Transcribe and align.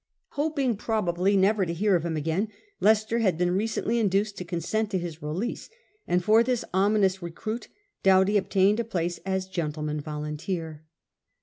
Hoping 0.29 0.77
probably 0.77 1.37
never 1.37 1.63
to 1.63 1.73
hear 1.75 1.95
of 1.95 2.03
him 2.03 2.17
again, 2.17 2.47
Leicester 2.79 3.19
had 3.19 3.37
been 3.37 3.51
recently 3.51 3.99
induced 3.99 4.35
to 4.37 4.43
consent 4.43 4.89
to 4.89 4.97
his 4.97 5.21
release, 5.21 5.69
and 6.07 6.23
for 6.23 6.41
this 6.41 6.65
ominous 6.73 7.21
recruit 7.21 7.67
Doughty 8.01 8.35
obtained 8.35 8.79
a 8.79 8.83
place 8.83 9.19
as 9.27 9.47
gentleman 9.47 10.01
volunteer. 10.01 10.85